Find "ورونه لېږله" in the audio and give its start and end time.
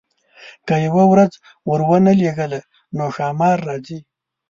1.69-2.59